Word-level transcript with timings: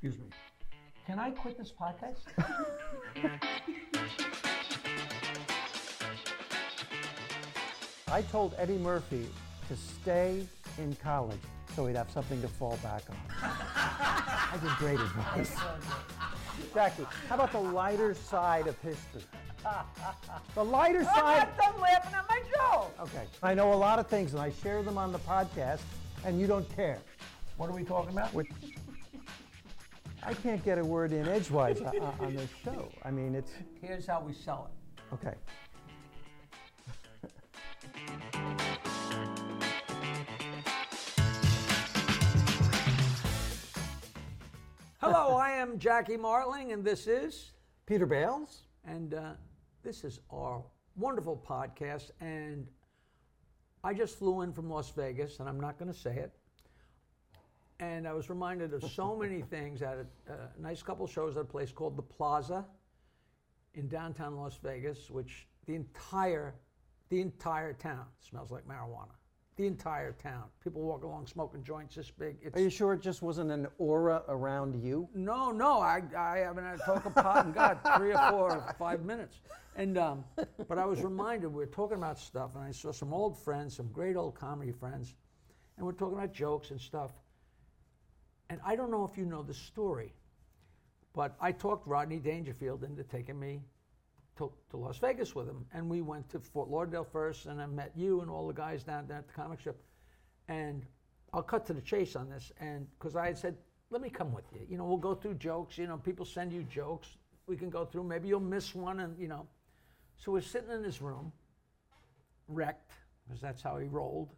Excuse 0.00 0.20
me. 0.20 0.26
Can 1.08 1.18
I 1.18 1.30
quit 1.32 1.58
this 1.58 1.72
podcast? 1.72 2.20
I 8.12 8.22
told 8.22 8.54
Eddie 8.58 8.78
Murphy 8.78 9.26
to 9.66 9.74
stay 9.74 10.46
in 10.78 10.94
college 11.02 11.40
so 11.74 11.84
he'd 11.86 11.96
have 11.96 12.12
something 12.12 12.40
to 12.42 12.46
fall 12.46 12.78
back 12.80 13.02
on. 13.10 13.16
I 13.42 14.56
did 14.62 14.70
great 14.78 15.00
advice. 15.00 15.56
Jackie, 16.72 17.04
how 17.28 17.34
about 17.34 17.50
the 17.50 17.58
lighter 17.58 18.14
side 18.14 18.68
of 18.68 18.78
history? 18.78 19.22
The 20.54 20.64
lighter 20.64 21.00
oh, 21.00 21.16
side. 21.16 21.16
I'm 21.16 21.48
not 21.48 21.58
done 21.58 21.80
laughing 21.80 22.14
at 22.14 22.28
my 22.28 22.40
joke. 22.54 22.94
Okay. 23.00 23.24
I 23.42 23.52
know 23.52 23.72
a 23.72 23.74
lot 23.74 23.98
of 23.98 24.06
things 24.06 24.32
and 24.32 24.40
I 24.40 24.52
share 24.62 24.84
them 24.84 24.96
on 24.96 25.10
the 25.10 25.18
podcast, 25.18 25.80
and 26.24 26.40
you 26.40 26.46
don't 26.46 26.68
care. 26.76 27.00
What 27.56 27.68
are 27.68 27.72
we 27.74 27.82
talking 27.82 28.12
about? 28.12 28.32
Which- 28.32 28.52
I 30.28 30.34
can't 30.34 30.62
get 30.62 30.76
a 30.76 30.84
word 30.84 31.12
in 31.12 31.26
edgewise 31.26 31.80
on, 31.80 31.96
on 32.20 32.36
this 32.36 32.50
show. 32.62 32.90
I 33.02 33.10
mean, 33.10 33.34
it's 33.34 33.50
Here's 33.80 34.06
how 34.06 34.20
we 34.20 34.34
sell 34.34 34.70
it. 34.70 35.14
okay. 35.14 35.32
Hello, 45.00 45.38
I 45.38 45.52
am 45.52 45.78
Jackie 45.78 46.18
Martling, 46.18 46.72
and 46.72 46.84
this 46.84 47.06
is, 47.06 47.52
Peter 47.86 48.04
Bales. 48.04 48.64
and 48.84 49.14
uh, 49.14 49.32
this 49.82 50.04
is 50.04 50.20
our 50.30 50.62
wonderful 50.94 51.42
podcast. 51.42 52.10
And 52.20 52.66
I 53.82 53.94
just 53.94 54.18
flew 54.18 54.42
in 54.42 54.52
from 54.52 54.68
Las 54.68 54.90
Vegas, 54.90 55.40
and 55.40 55.48
I'm 55.48 55.58
not 55.58 55.78
going 55.78 55.90
to 55.90 55.98
say 55.98 56.16
it. 56.16 56.37
And 57.80 58.08
I 58.08 58.12
was 58.12 58.28
reminded 58.28 58.74
of 58.74 58.82
so 58.90 59.14
many 59.14 59.42
things 59.50 59.82
at 59.82 59.98
a, 60.28 60.32
a 60.32 60.60
nice 60.60 60.82
couple 60.82 61.06
shows 61.06 61.36
at 61.36 61.42
a 61.42 61.44
place 61.44 61.70
called 61.70 61.96
the 61.96 62.02
Plaza 62.02 62.64
in 63.74 63.88
downtown 63.88 64.36
Las 64.36 64.58
Vegas, 64.62 65.10
which 65.10 65.46
the 65.66 65.74
entire, 65.74 66.54
the 67.08 67.20
entire 67.20 67.72
town 67.72 68.04
smells 68.18 68.50
like 68.50 68.66
marijuana. 68.66 69.12
The 69.56 69.66
entire 69.66 70.12
town. 70.12 70.44
People 70.62 70.82
walk 70.82 71.02
along 71.02 71.26
smoking 71.26 71.64
joints 71.64 71.96
this 71.96 72.10
big. 72.12 72.36
It's, 72.42 72.56
Are 72.56 72.60
you 72.60 72.70
sure 72.70 72.92
it 72.92 73.00
just 73.00 73.22
wasn't 73.22 73.50
an 73.50 73.66
aura 73.78 74.22
around 74.28 74.80
you? 74.80 75.08
no, 75.14 75.50
no, 75.50 75.80
I, 75.80 76.00
I 76.16 76.38
haven't 76.38 76.64
had 76.64 76.76
a 76.76 76.82
talk 76.84 77.04
of 77.06 77.14
pot 77.14 77.46
in 77.46 77.52
God 77.52 77.78
three 77.96 78.12
or 78.12 78.30
four 78.30 78.52
or 78.52 78.74
five 78.78 79.04
minutes. 79.04 79.40
And 79.74 79.98
um, 79.98 80.24
but 80.68 80.78
I 80.78 80.84
was 80.84 81.02
reminded 81.02 81.48
we 81.48 81.56
were 81.56 81.66
talking 81.66 81.96
about 81.98 82.20
stuff, 82.20 82.54
and 82.54 82.62
I 82.64 82.70
saw 82.70 82.92
some 82.92 83.12
old 83.12 83.36
friends, 83.36 83.76
some 83.76 83.88
great 83.92 84.16
old 84.16 84.36
comedy 84.36 84.72
friends, 84.72 85.14
and 85.76 85.84
we're 85.84 85.92
talking 85.92 86.16
about 86.16 86.32
jokes 86.32 86.70
and 86.70 86.80
stuff. 86.80 87.10
And 88.50 88.60
I 88.64 88.76
don't 88.76 88.90
know 88.90 89.04
if 89.10 89.18
you 89.18 89.24
know 89.24 89.42
the 89.42 89.54
story, 89.54 90.12
but 91.14 91.36
I 91.40 91.52
talked 91.52 91.86
Rodney 91.86 92.18
Dangerfield 92.18 92.84
into 92.84 93.02
taking 93.02 93.38
me 93.38 93.62
to, 94.36 94.50
to 94.70 94.76
Las 94.76 94.98
Vegas 94.98 95.34
with 95.34 95.46
him, 95.46 95.66
and 95.74 95.88
we 95.88 96.00
went 96.00 96.28
to 96.30 96.40
Fort 96.40 96.68
Lauderdale 96.68 97.04
first, 97.04 97.46
and 97.46 97.60
I 97.60 97.66
met 97.66 97.92
you 97.94 98.20
and 98.20 98.30
all 98.30 98.46
the 98.46 98.54
guys 98.54 98.84
down 98.84 99.06
there 99.06 99.18
at 99.18 99.26
the 99.26 99.34
comic 99.34 99.60
strip. 99.60 99.80
And 100.48 100.86
I'll 101.32 101.42
cut 101.42 101.66
to 101.66 101.74
the 101.74 101.80
chase 101.80 102.16
on 102.16 102.30
this, 102.30 102.52
and 102.60 102.86
because 102.98 103.16
I 103.16 103.26
had 103.26 103.36
said, 103.36 103.56
let 103.90 104.02
me 104.02 104.10
come 104.10 104.32
with 104.32 104.44
you. 104.52 104.60
You 104.68 104.76
know, 104.76 104.84
we'll 104.84 104.98
go 104.98 105.14
through 105.14 105.34
jokes. 105.34 105.78
You 105.78 105.86
know, 105.86 105.96
people 105.96 106.24
send 106.24 106.52
you 106.52 106.62
jokes. 106.64 107.08
We 107.46 107.56
can 107.56 107.70
go 107.70 107.84
through. 107.84 108.04
Maybe 108.04 108.28
you'll 108.28 108.40
miss 108.40 108.74
one, 108.74 109.00
and 109.00 109.18
you 109.18 109.28
know. 109.28 109.46
So 110.16 110.32
we're 110.32 110.40
sitting 110.40 110.70
in 110.70 110.82
his 110.82 111.00
room, 111.00 111.32
wrecked, 112.48 112.92
because 113.26 113.40
that's 113.40 113.62
how 113.62 113.78
he 113.78 113.88
rolled, 113.88 114.34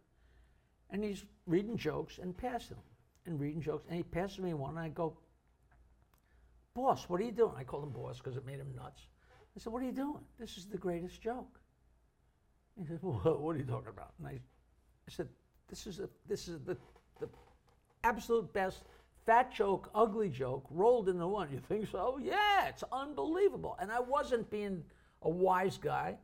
and 0.89 1.03
he's 1.03 1.25
reading 1.47 1.75
jokes 1.75 2.19
and 2.19 2.37
passing 2.37 2.77
them, 2.77 2.85
and 3.25 3.39
reading 3.39 3.61
jokes, 3.61 3.85
and 3.87 3.95
he 3.95 4.03
passes 4.03 4.39
me 4.39 4.53
one, 4.53 4.71
and 4.71 4.79
I 4.79 4.89
go, 4.89 5.17
boss, 6.73 7.07
what 7.07 7.19
are 7.21 7.23
you 7.23 7.31
doing? 7.31 7.53
I 7.57 7.63
called 7.63 7.83
him 7.83 7.91
boss 7.91 8.17
because 8.17 8.37
it 8.37 8.45
made 8.45 8.59
him 8.59 8.73
nuts. 8.75 9.01
I 9.55 9.59
said, 9.59 9.73
what 9.73 9.81
are 9.81 9.85
you 9.85 9.91
doing? 9.91 10.23
This 10.39 10.57
is 10.57 10.65
the 10.65 10.77
greatest 10.77 11.21
joke. 11.21 11.59
He 12.79 12.85
said, 12.85 12.99
well, 13.01 13.37
what 13.39 13.55
are 13.55 13.59
you 13.59 13.65
talking 13.65 13.89
about? 13.89 14.13
And 14.19 14.27
I, 14.27 14.31
I 14.31 15.09
said, 15.09 15.27
this 15.69 15.87
is, 15.87 15.99
a, 15.99 16.09
this 16.27 16.47
is 16.47 16.59
the, 16.61 16.77
the 17.19 17.27
absolute 18.03 18.51
best 18.53 18.83
fat 19.25 19.53
joke, 19.53 19.89
ugly 19.93 20.29
joke 20.29 20.65
rolled 20.69 21.09
into 21.09 21.27
one. 21.27 21.49
You 21.51 21.59
think 21.59 21.87
so? 21.89 22.15
Oh, 22.15 22.17
yeah, 22.17 22.67
it's 22.67 22.83
unbelievable. 22.91 23.77
And 23.79 23.91
I 23.91 23.99
wasn't 23.99 24.49
being 24.49 24.83
a 25.21 25.29
wise 25.29 25.77
guy. 25.77 26.17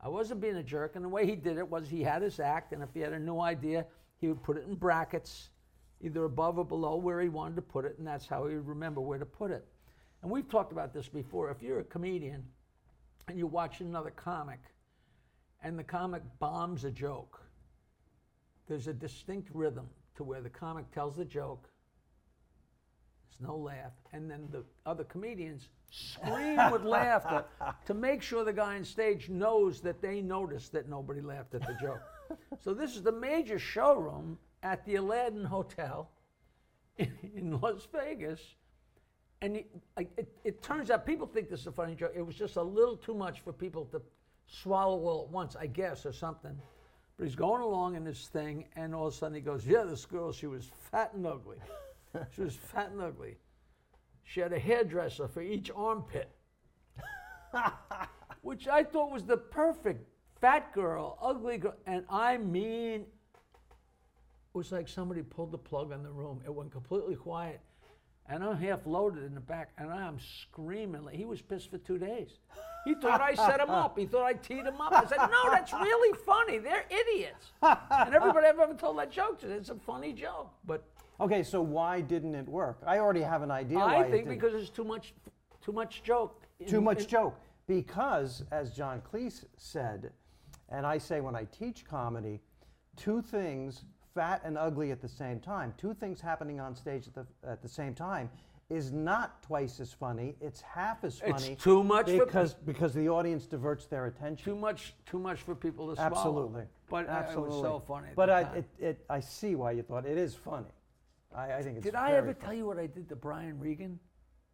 I 0.00 0.08
wasn't 0.08 0.40
being 0.40 0.56
a 0.56 0.62
jerk. 0.62 0.96
And 0.96 1.04
the 1.04 1.08
way 1.08 1.26
he 1.26 1.34
did 1.34 1.58
it 1.58 1.68
was 1.68 1.88
he 1.88 2.02
had 2.02 2.22
his 2.22 2.40
act, 2.40 2.72
and 2.72 2.82
if 2.82 2.90
he 2.92 3.00
had 3.00 3.12
a 3.12 3.18
new 3.18 3.40
idea, 3.40 3.86
he 4.18 4.28
would 4.28 4.42
put 4.42 4.56
it 4.56 4.66
in 4.66 4.74
brackets, 4.74 5.50
either 6.04 6.24
above 6.24 6.58
or 6.58 6.64
below 6.64 6.96
where 6.96 7.20
he 7.20 7.28
wanted 7.28 7.56
to 7.56 7.62
put 7.62 7.84
it, 7.84 7.96
and 7.98 8.06
that's 8.06 8.26
how 8.26 8.46
he 8.46 8.54
would 8.54 8.68
remember 8.68 9.00
where 9.00 9.18
to 9.18 9.26
put 9.26 9.50
it. 9.50 9.66
And 10.22 10.30
we've 10.30 10.48
talked 10.48 10.72
about 10.72 10.92
this 10.92 11.08
before. 11.08 11.50
If 11.50 11.62
you're 11.62 11.80
a 11.80 11.84
comedian 11.84 12.44
and 13.28 13.38
you 13.38 13.46
watch 13.46 13.80
another 13.80 14.10
comic, 14.10 14.60
and 15.62 15.78
the 15.78 15.84
comic 15.84 16.22
bombs 16.38 16.84
a 16.84 16.90
joke, 16.90 17.40
there's 18.68 18.86
a 18.86 18.92
distinct 18.92 19.48
rhythm 19.54 19.88
to 20.16 20.24
where 20.24 20.42
the 20.42 20.50
comic 20.50 20.90
tells 20.92 21.16
the 21.16 21.24
joke, 21.24 21.68
there's 23.26 23.48
no 23.48 23.56
laugh, 23.56 23.92
and 24.12 24.30
then 24.30 24.46
the 24.52 24.62
other 24.84 25.04
comedians 25.04 25.68
scream 25.90 26.58
with 26.70 26.84
laughter 26.84 27.44
to 27.86 27.94
make 27.94 28.20
sure 28.20 28.44
the 28.44 28.52
guy 28.52 28.76
on 28.76 28.84
stage 28.84 29.30
knows 29.30 29.80
that 29.80 30.02
they 30.02 30.20
noticed 30.20 30.72
that 30.72 30.88
nobody 30.88 31.20
laughed 31.20 31.54
at 31.54 31.62
the 31.62 31.76
joke. 31.80 32.02
so 32.60 32.74
this 32.74 32.94
is 32.94 33.02
the 33.02 33.12
major 33.12 33.58
showroom 33.58 34.38
at 34.64 34.84
the 34.86 34.96
Aladdin 34.96 35.44
Hotel 35.44 36.08
in, 36.96 37.60
Las 37.60 37.86
Vegas. 37.92 38.40
And 39.42 39.58
it, 39.58 39.66
it, 39.98 40.28
it 40.42 40.62
turns 40.62 40.90
out 40.90 41.04
people 41.04 41.26
think 41.26 41.50
this 41.50 41.60
is 41.60 41.66
a 41.66 41.72
funny 41.72 41.94
joke. 41.94 42.12
It 42.16 42.22
was 42.22 42.34
just 42.34 42.56
a 42.56 42.62
little 42.62 42.96
too 42.96 43.14
much 43.14 43.40
for 43.40 43.52
people 43.52 43.84
to 43.86 44.00
swallow 44.46 44.98
all 44.98 45.24
at 45.24 45.30
once, 45.30 45.54
I 45.54 45.66
guess, 45.66 46.06
or 46.06 46.12
something. 46.12 46.58
But 47.18 47.24
he's 47.24 47.36
going 47.36 47.60
along 47.60 47.94
in 47.94 48.04
this 48.04 48.26
thing, 48.26 48.64
and 48.74 48.94
all 48.94 49.06
of 49.06 49.14
a 49.14 49.16
sudden 49.16 49.34
he 49.34 49.40
goes, 49.40 49.66
Yeah, 49.66 49.84
this 49.84 50.06
girl, 50.06 50.32
she 50.32 50.46
was 50.46 50.70
fat 50.90 51.12
and 51.14 51.26
ugly. 51.26 51.58
she 52.34 52.40
was 52.40 52.56
fat 52.72 52.90
and 52.90 53.02
ugly. 53.02 53.36
She 54.22 54.40
had 54.40 54.52
a 54.54 54.58
hairdresser 54.58 55.28
for 55.28 55.42
each 55.42 55.70
armpit, 55.76 56.30
which 58.40 58.66
I 58.66 58.82
thought 58.82 59.12
was 59.12 59.24
the 59.24 59.36
perfect 59.36 60.08
fat 60.40 60.72
girl, 60.72 61.18
ugly 61.20 61.58
girl. 61.58 61.74
And 61.86 62.04
I 62.08 62.38
mean, 62.38 63.04
was 64.54 64.70
like 64.72 64.88
somebody 64.88 65.20
pulled 65.20 65.50
the 65.50 65.58
plug 65.58 65.92
on 65.92 66.02
the 66.02 66.10
room. 66.10 66.40
It 66.46 66.54
went 66.54 66.70
completely 66.72 67.16
quiet. 67.16 67.60
And 68.26 68.42
I'm 68.42 68.56
half 68.56 68.86
loaded 68.86 69.24
in 69.24 69.34
the 69.34 69.40
back, 69.40 69.72
and 69.76 69.90
I'm 69.92 70.18
screaming. 70.18 71.04
Like, 71.04 71.14
he 71.16 71.26
was 71.26 71.42
pissed 71.42 71.70
for 71.70 71.76
two 71.76 71.98
days. 71.98 72.38
He 72.86 72.94
thought 72.94 73.20
I 73.20 73.34
set 73.34 73.60
him 73.60 73.68
up. 73.68 73.98
He 73.98 74.06
thought 74.06 74.24
I 74.24 74.32
teed 74.32 74.64
him 74.64 74.80
up. 74.80 74.92
I 74.92 75.04
said, 75.04 75.18
No, 75.18 75.50
that's 75.50 75.74
really 75.74 76.16
funny. 76.24 76.56
They're 76.56 76.84
idiots. 76.88 77.52
And 77.60 78.14
everybody 78.14 78.46
I've 78.46 78.58
ever 78.58 78.72
told 78.72 78.98
that 78.98 79.10
joke 79.10 79.40
to, 79.40 79.50
it's 79.50 79.68
a 79.68 79.74
funny 79.74 80.14
joke. 80.14 80.50
But 80.64 80.84
Okay, 81.20 81.42
so 81.42 81.60
why 81.60 82.00
didn't 82.00 82.34
it 82.34 82.48
work? 82.48 82.78
I 82.86 82.98
already 82.98 83.20
have 83.20 83.42
an 83.42 83.50
idea 83.50 83.78
I 83.78 84.00
it 84.00 84.10
think 84.10 84.24
didn't. 84.24 84.28
because 84.38 84.52
there's 84.52 84.70
too 84.70 84.84
much, 84.84 85.12
too 85.62 85.72
much 85.72 86.02
joke. 86.02 86.42
in- 86.60 86.66
Too 86.66 86.80
much 86.80 87.02
in- 87.02 87.08
joke. 87.08 87.38
Because, 87.66 88.42
as 88.50 88.72
John 88.74 89.02
Cleese 89.02 89.44
said, 89.58 90.12
and 90.70 90.86
I 90.86 90.96
say 90.98 91.20
when 91.20 91.36
I 91.36 91.44
teach 91.44 91.84
comedy, 91.84 92.40
two 92.96 93.20
things, 93.22 93.84
fat 94.14 94.40
and 94.44 94.56
ugly 94.56 94.90
at 94.92 95.00
the 95.02 95.08
same 95.08 95.40
time, 95.40 95.74
two 95.76 95.92
things 95.94 96.20
happening 96.20 96.60
on 96.60 96.74
stage 96.74 97.06
at 97.08 97.14
the, 97.14 97.26
at 97.48 97.60
the 97.62 97.68
same 97.68 97.94
time, 97.94 98.30
is 98.70 98.92
not 98.92 99.42
twice 99.42 99.78
as 99.80 99.92
funny. 99.92 100.36
It's 100.40 100.60
half 100.62 101.04
as 101.04 101.18
funny. 101.18 101.52
It's 101.52 101.62
too 101.62 101.84
much 101.84 102.10
for- 102.10 102.24
because 102.24 102.54
because 102.54 102.94
the 102.94 103.08
audience 103.08 103.46
diverts 103.46 103.86
their 103.86 104.06
attention. 104.06 104.44
Too 104.44 104.56
much, 104.56 104.94
too 105.04 105.18
much 105.18 105.40
for 105.40 105.54
people 105.54 105.90
to 105.90 105.96
swallow. 105.96 106.10
Absolutely. 106.16 106.62
But 106.88 107.06
uh, 107.08 107.12
Absolutely. 107.12 107.58
it 107.58 107.62
was 107.62 107.62
so 107.62 107.82
funny. 107.86 108.08
But 108.14 108.30
I, 108.30 108.40
it, 108.40 108.64
it, 108.78 109.04
I 109.10 109.20
see 109.20 109.54
why 109.54 109.72
you 109.72 109.82
thought 109.82 110.06
it 110.06 110.16
is 110.16 110.34
funny. 110.34 110.72
I, 111.34 111.54
I 111.54 111.62
think 111.62 111.76
it's 111.76 111.84
Did 111.84 111.94
I 111.94 112.12
ever 112.12 112.32
funny. 112.32 112.44
tell 112.44 112.54
you 112.54 112.66
what 112.66 112.78
I 112.78 112.86
did 112.86 113.08
to 113.10 113.16
Brian 113.16 113.58
Regan? 113.58 113.98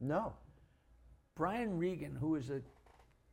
No. 0.01 0.33
Brian 1.37 1.79
Regan, 1.79 2.17
who 2.19 2.35
is 2.35 2.51
a 2.51 2.61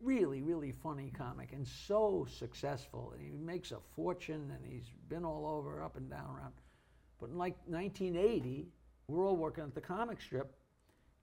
really, 0.01 0.41
really 0.41 0.71
funny 0.71 1.11
comic 1.15 1.53
and 1.53 1.67
so 1.67 2.27
successful, 2.29 3.13
and 3.13 3.21
he 3.21 3.37
makes 3.37 3.71
a 3.71 3.77
fortune 3.95 4.51
and 4.55 4.65
he's 4.65 4.91
been 5.09 5.25
all 5.25 5.45
over, 5.45 5.83
up 5.83 5.97
and 5.97 6.09
down, 6.09 6.35
around. 6.35 6.53
But 7.19 7.29
in 7.29 7.37
like 7.37 7.57
1980, 7.65 8.67
we're 9.07 9.25
all 9.25 9.37
working 9.37 9.63
at 9.63 9.73
the 9.73 9.81
comic 9.81 10.21
strip, 10.21 10.55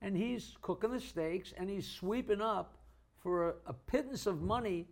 and 0.03 0.17
he's 0.17 0.56
cooking 0.62 0.91
the 0.91 1.00
steaks 1.00 1.53
and 1.56 1.71
he's 1.71 1.87
sweeping 1.87 2.41
up 2.41 2.79
for 3.23 3.50
a, 3.50 3.55
a 3.67 3.73
pittance 3.73 4.26
of 4.26 4.43
money, 4.43 4.87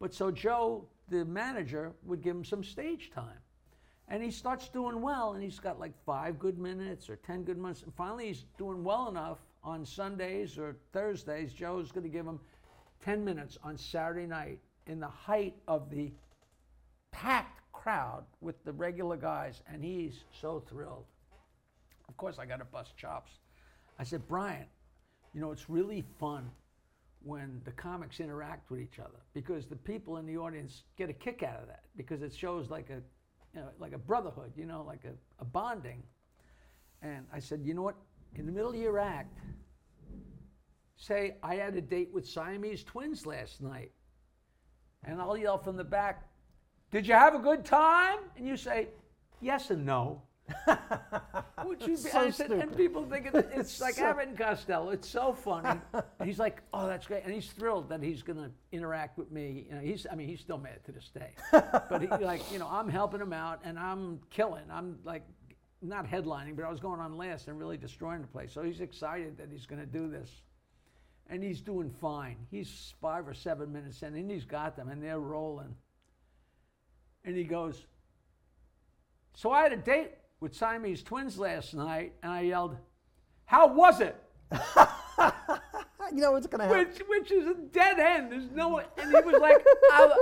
but 0.00 0.12
so 0.12 0.30
Joe, 0.30 0.88
the 1.08 1.24
manager, 1.24 1.92
would 2.04 2.22
give 2.22 2.36
him 2.36 2.44
some 2.44 2.64
stage 2.64 3.10
time. 3.14 3.38
And 4.08 4.22
he 4.22 4.30
starts 4.30 4.68
doing 4.68 5.00
well, 5.00 5.32
and 5.32 5.42
he's 5.42 5.58
got 5.58 5.80
like 5.80 5.92
five 6.04 6.38
good 6.38 6.58
minutes 6.58 7.10
or 7.10 7.16
10 7.16 7.42
good 7.42 7.58
minutes. 7.58 7.82
And 7.82 7.92
finally, 7.94 8.28
he's 8.28 8.44
doing 8.56 8.84
well 8.84 9.08
enough 9.08 9.38
on 9.64 9.84
Sundays 9.84 10.58
or 10.58 10.76
Thursdays. 10.92 11.52
Joe's 11.52 11.90
going 11.90 12.04
to 12.04 12.08
give 12.08 12.26
him 12.26 12.38
10 13.04 13.24
minutes 13.24 13.58
on 13.62 13.76
Saturday 13.76 14.26
night 14.26 14.58
in 14.86 15.00
the 15.00 15.08
height 15.08 15.54
of 15.68 15.90
the 15.90 16.12
packed 17.12 17.60
crowd 17.72 18.24
with 18.40 18.62
the 18.64 18.72
regular 18.72 19.16
guys, 19.16 19.62
and 19.72 19.82
he's 19.82 20.24
so 20.40 20.60
thrilled. 20.68 21.04
Of 22.08 22.16
course, 22.16 22.38
I 22.38 22.46
got 22.46 22.58
to 22.58 22.64
bust 22.64 22.96
chops. 22.96 23.32
I 23.98 24.04
said, 24.04 24.26
Brian, 24.28 24.66
you 25.34 25.40
know, 25.40 25.52
it's 25.52 25.68
really 25.68 26.04
fun 26.18 26.50
when 27.22 27.60
the 27.64 27.72
comics 27.72 28.20
interact 28.20 28.70
with 28.70 28.80
each 28.80 28.98
other 28.98 29.18
because 29.34 29.66
the 29.66 29.76
people 29.76 30.18
in 30.18 30.26
the 30.26 30.36
audience 30.36 30.84
get 30.96 31.10
a 31.10 31.12
kick 31.12 31.42
out 31.42 31.60
of 31.60 31.66
that 31.66 31.84
because 31.96 32.22
it 32.22 32.32
shows 32.34 32.70
like 32.70 32.88
a, 32.90 33.02
you 33.54 33.60
know, 33.60 33.68
like 33.78 33.92
a 33.92 33.98
brotherhood, 33.98 34.52
you 34.56 34.64
know, 34.64 34.84
like 34.86 35.04
a, 35.04 35.12
a 35.40 35.44
bonding. 35.44 36.02
And 37.02 37.26
I 37.32 37.40
said, 37.40 37.62
you 37.64 37.74
know 37.74 37.82
what? 37.82 37.96
In 38.36 38.46
the 38.46 38.52
middle 38.52 38.70
of 38.70 38.76
your 38.76 38.98
act, 38.98 39.38
say, 40.96 41.36
I 41.42 41.56
had 41.56 41.74
a 41.76 41.80
date 41.80 42.10
with 42.12 42.26
Siamese 42.26 42.82
twins 42.84 43.26
last 43.26 43.60
night. 43.62 43.92
And 45.04 45.20
I'll 45.20 45.36
yell 45.36 45.58
from 45.58 45.76
the 45.76 45.84
back, 45.84 46.24
Did 46.90 47.06
you 47.06 47.14
have 47.14 47.34
a 47.34 47.38
good 47.38 47.64
time? 47.64 48.18
And 48.36 48.46
you 48.46 48.56
say, 48.56 48.88
Yes 49.40 49.70
and 49.70 49.84
no. 49.86 50.22
Would 51.64 51.80
you 51.82 51.88
be, 51.88 51.96
So 51.96 52.20
I 52.20 52.30
said, 52.30 52.52
and 52.52 52.76
people 52.76 53.04
think 53.04 53.26
it- 53.26 53.50
it's 53.52 53.80
like 53.80 53.94
So- 53.94 54.04
Abbott 54.04 54.36
Costello. 54.38 54.90
It's 54.90 55.08
so 55.08 55.32
funny. 55.32 55.80
and 55.92 56.04
he's 56.28 56.38
like, 56.38 56.62
"Oh, 56.72 56.86
that's 56.86 57.04
great," 57.06 57.24
and 57.24 57.34
he's 57.34 57.50
thrilled 57.50 57.88
that 57.88 58.00
he's 58.00 58.22
going 58.22 58.38
to 58.38 58.50
interact 58.70 59.18
with 59.18 59.32
me. 59.32 59.66
You 59.68 59.74
know, 59.74 59.80
he's, 59.80 60.06
I 60.10 60.14
mean, 60.14 60.28
he's 60.28 60.40
still 60.40 60.58
mad 60.58 60.84
to 60.84 60.92
this 60.92 61.08
day, 61.10 61.32
but 61.52 62.00
he, 62.00 62.06
like, 62.24 62.42
you 62.52 62.60
know, 62.60 62.68
I'm 62.70 62.88
helping 62.88 63.20
him 63.20 63.32
out, 63.32 63.60
and 63.64 63.76
I'm 63.76 64.20
killing. 64.30 64.62
I'm 64.70 64.98
like, 65.04 65.22
not 65.82 66.06
headlining, 66.06 66.54
but 66.54 66.64
I 66.64 66.70
was 66.70 66.78
going 66.80 67.00
on 67.00 67.16
last 67.16 67.48
and 67.48 67.58
really 67.58 67.76
destroying 67.76 68.20
the 68.20 68.28
place. 68.28 68.52
So 68.52 68.62
he's 68.62 68.80
excited 68.80 69.36
that 69.38 69.48
he's 69.50 69.66
going 69.66 69.80
to 69.80 69.86
do 69.86 70.08
this, 70.08 70.30
and 71.28 71.42
he's 71.42 71.60
doing 71.60 71.90
fine. 72.00 72.36
He's 72.50 72.94
five 73.00 73.26
or 73.28 73.34
seven 73.34 73.72
minutes 73.72 74.02
in, 74.02 74.14
and 74.14 74.30
he's 74.30 74.44
got 74.44 74.76
them, 74.76 74.88
and 74.88 75.02
they're 75.02 75.18
rolling. 75.20 75.74
And 77.24 77.36
he 77.36 77.44
goes, 77.44 77.84
so 79.34 79.50
I 79.50 79.62
had 79.62 79.72
a 79.72 79.76
date 79.76 80.12
with 80.40 80.54
Siamese 80.54 81.02
twins 81.02 81.38
last 81.38 81.74
night, 81.74 82.14
and 82.22 82.32
I 82.32 82.40
yelled, 82.42 82.76
"How 83.44 83.66
was 83.66 84.00
it?" 84.00 84.16
You 86.12 86.22
know 86.22 86.32
what's 86.32 86.46
going 86.46 86.60
to 86.60 86.66
happen? 86.66 86.86
Which, 86.88 86.98
which 87.08 87.32
is 87.32 87.46
a 87.48 87.54
dead 87.54 87.98
end. 87.98 88.30
There's 88.30 88.50
no, 88.52 88.68
one- 88.68 88.84
and 88.96 89.08
he 89.14 89.20
was 89.22 89.40
like, 89.40 89.56
I'll, 89.92 90.16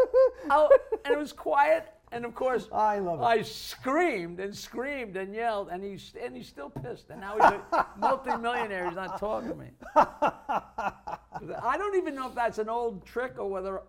I'll, 0.51 0.71
and 1.05 1.13
it 1.15 1.19
was 1.19 1.33
quiet. 1.33 1.93
And 2.15 2.25
of 2.25 2.33
course, 2.33 2.69
I 2.73 3.01
love 3.01 3.21
it. 3.21 3.25
I 3.25 3.43
screamed 3.43 4.39
and 4.39 4.57
screamed 4.57 5.17
and 5.17 5.35
yelled, 5.35 5.69
and 5.69 5.83
he's 5.83 6.13
and 6.23 6.37
he's 6.37 6.47
still 6.47 6.71
pissed. 6.71 7.11
And 7.11 7.21
now 7.21 7.35
he's 7.35 7.61
a 7.73 7.87
multimillionaire. 7.99 8.87
He's 8.87 8.95
not 8.95 9.19
talking 9.19 9.49
to 9.49 9.57
me. 9.57 9.71
I 9.97 11.77
don't 11.77 11.97
even 11.97 12.15
know 12.15 12.29
if 12.29 12.35
that's 12.37 12.59
an 12.59 12.69
old 12.69 13.05
trick 13.05 13.35
or 13.37 13.51
whether 13.51 13.83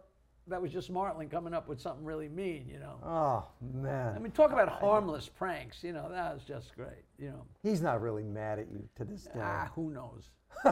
that 0.47 0.59
was 0.59 0.71
just 0.71 0.89
Martling 0.89 1.29
coming 1.29 1.53
up 1.53 1.67
with 1.67 1.79
something 1.79 2.03
really 2.03 2.27
mean. 2.27 2.67
You 2.67 2.79
know. 2.79 2.99
Oh, 3.03 3.45
man. 3.61 4.15
I 4.15 4.19
mean, 4.19 4.31
talk 4.31 4.51
about 4.51 4.69
harmless 4.69 5.29
pranks. 5.29 5.83
You 5.83 5.93
know, 5.93 6.09
that 6.09 6.33
was 6.33 6.43
just 6.43 6.75
great. 6.75 7.05
You 7.19 7.27
know, 7.27 7.45
He's 7.61 7.83
not 7.83 8.01
really 8.01 8.23
mad 8.23 8.57
at 8.57 8.71
you 8.71 8.89
to 8.95 9.05
this 9.05 9.25
day. 9.25 9.39
ah, 9.39 9.69
who 9.75 9.91
knows? 9.91 10.31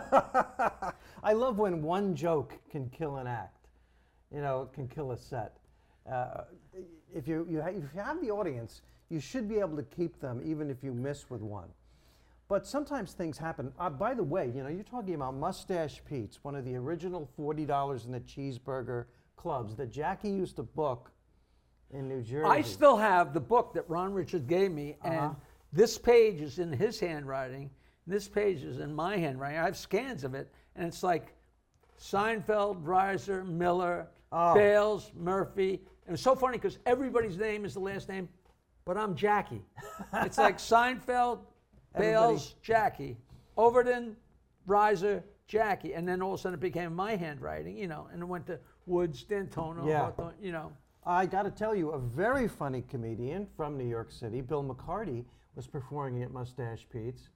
I 1.24 1.34
love 1.34 1.60
when 1.60 1.84
one 1.84 2.16
joke 2.16 2.56
can 2.72 2.90
kill 2.90 3.18
an 3.18 3.28
act. 3.28 3.68
You 4.34 4.42
know, 4.42 4.70
can 4.74 4.88
kill 4.88 5.12
a 5.12 5.18
set. 5.18 5.58
Uh, 6.12 6.42
if 7.14 7.28
you, 7.28 7.48
you 7.50 7.62
ha- 7.62 7.68
if 7.70 7.84
you 7.94 8.02
have 8.02 8.22
the 8.22 8.32
audience, 8.32 8.82
you 9.10 9.20
should 9.20 9.48
be 9.48 9.60
able 9.60 9.76
to 9.78 9.84
keep 9.84 10.20
them 10.20 10.42
even 10.44 10.70
if 10.70 10.84
you 10.84 10.94
miss 10.94 11.30
with 11.30 11.42
one. 11.42 11.70
But 12.50 12.68
sometimes 12.68 13.14
things 13.14 13.38
happen. 13.38 13.72
Uh, 13.80 13.90
by 13.90 14.14
the 14.14 14.24
way, 14.24 14.52
you 14.54 14.64
know, 14.64 14.70
you're 14.70 14.84
talking 14.84 15.16
about 15.16 15.36
Mustache 15.36 16.02
Pete's, 16.08 16.44
one 16.44 16.56
of 16.56 16.66
the 16.66 16.76
original 16.76 17.30
$40 17.40 18.06
in 18.06 18.12
the 18.12 18.20
cheeseburger 18.22 19.06
clubs 19.38 19.76
that 19.76 19.92
Jackie 19.92 20.30
used 20.30 20.58
to 20.58 20.64
book 20.64 21.12
in 21.92 22.08
New 22.08 22.22
Jersey. 22.22 22.46
I 22.50 22.62
still 22.62 22.98
have 22.98 23.34
the 23.34 23.40
book 23.40 23.74
that 23.76 23.90
Ron 23.90 24.14
Richard 24.14 24.48
gave 24.48 24.72
me, 24.72 24.98
and 25.04 25.14
Uh-huh. 25.16 25.34
this 25.72 25.98
page 25.98 26.42
is 26.42 26.60
in 26.60 26.72
his 26.74 27.00
handwriting. 27.00 27.70
This 28.08 28.28
page 28.28 28.64
is 28.64 28.80
in 28.80 28.94
my 28.94 29.16
handwriting. 29.18 29.60
I 29.60 29.64
have 29.64 29.78
scans 29.78 30.24
of 30.24 30.34
it, 30.36 30.52
and 30.76 30.86
it's 30.88 31.02
like 31.04 31.34
Seinfeld, 32.00 32.84
Reiser, 32.84 33.46
Miller, 33.48 34.08
Oh. 34.32 34.54
Bales, 34.56 35.12
Murphy. 35.16 35.86
And 36.06 36.14
it's 36.14 36.24
so 36.24 36.36
funny 36.36 36.58
because 36.58 36.80
everybody's 36.86 37.38
name 37.38 37.66
is 37.66 37.74
the 37.74 37.80
last 37.80 38.10
name, 38.10 38.28
but 38.86 38.98
I'm 38.98 39.16
Jackie. 39.16 39.62
it's 40.14 40.38
like 40.38 40.58
Seinfeld, 40.58 41.40
Bales, 41.98 42.56
Jackie, 42.62 43.18
Overton, 43.58 44.16
Reiser, 44.68 45.24
Jackie, 45.48 45.94
and 45.94 46.08
then 46.08 46.22
all 46.22 46.34
of 46.34 46.40
a 46.40 46.42
sudden 46.42 46.56
it 46.56 46.62
became 46.62 46.94
my 46.96 47.16
handwriting, 47.16 47.78
you 47.78 47.88
know, 47.88 48.08
and 48.12 48.22
it 48.22 48.26
went 48.26 48.46
to 48.48 48.60
Woods, 48.86 49.24
D'Antona, 49.24 49.88
Yeah. 49.88 50.00
Hawthorne, 50.00 50.36
you 50.42 50.52
know. 50.52 50.72
I 51.06 51.26
got 51.26 51.44
to 51.44 51.52
tell 51.52 51.76
you, 51.76 51.92
a 51.92 52.00
very 52.00 52.48
funny 52.48 52.82
comedian 52.90 53.48
from 53.58 53.78
New 53.78 53.88
York 53.88 54.12
City, 54.12 54.42
Bill 54.42 54.64
McCarty, 54.64 55.26
was 55.56 55.68
performing 55.68 56.24
at 56.24 56.32
Mustache 56.32 56.88
Pete's, 56.92 57.30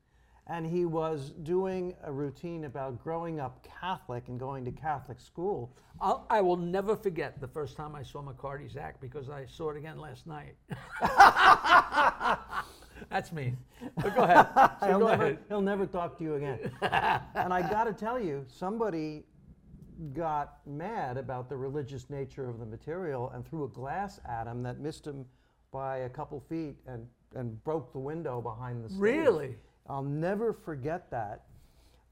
and 0.48 0.66
he 0.66 0.86
was 0.86 1.32
doing 1.44 1.94
a 2.04 2.12
routine 2.12 2.64
about 2.66 3.04
growing 3.04 3.40
up 3.40 3.66
Catholic 3.80 4.30
and 4.30 4.40
going 4.40 4.64
to 4.66 4.72
Catholic 4.72 5.20
school. 5.20 5.76
I'll, 6.00 6.26
I 6.30 6.42
will 6.42 6.56
never 6.56 6.96
forget 6.96 7.42
the 7.42 7.48
first 7.48 7.76
time 7.76 7.96
I 7.96 8.04
saw 8.04 8.22
McCarty's 8.22 8.78
act 8.78 9.02
because 9.02 9.30
I 9.30 9.46
saw 9.46 9.72
it 9.72 9.78
again 9.78 10.00
last 10.00 10.26
night. 10.26 10.56
That's 13.10 13.32
me. 13.32 13.56
But 13.96 14.16
go 14.16 14.24
ahead. 14.24 14.48
So 14.80 14.88
he'll, 14.88 15.00
go 15.00 15.08
never, 15.08 15.24
ahead. 15.24 15.40
he'll 15.50 15.62
never 15.62 15.86
talk 15.86 16.18
to 16.20 16.24
you 16.24 16.36
again. 16.36 16.72
and 16.82 17.54
I 17.54 17.68
got 17.70 17.86
to 17.86 17.94
tell 17.94 18.20
you, 18.20 18.46
somebody 18.48 19.24
got 20.14 20.60
mad 20.66 21.18
about 21.18 21.50
the 21.50 21.58
religious 21.58 22.10
nature 22.10 22.48
of 22.48 22.60
the 22.60 22.66
material 22.66 23.32
and 23.34 23.46
threw 23.46 23.64
a 23.66 23.68
glass 23.68 24.20
at 24.30 24.48
him 24.48 24.64
that 24.64 24.80
missed 24.80 25.06
him 25.06 25.26
by 25.72 25.98
a 26.00 26.10
couple 26.10 26.40
feet 26.40 26.76
and, 26.86 27.08
and 27.36 27.62
broke 27.64 27.92
the 27.92 28.00
window 28.00 28.40
behind 28.40 28.84
the 28.86 28.90
stage. 28.90 29.00
Really? 29.00 29.56
I'll 29.89 30.04
never 30.04 30.54
forget 30.54 31.10
that. 31.12 31.44